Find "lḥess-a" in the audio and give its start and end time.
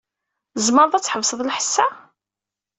1.43-1.87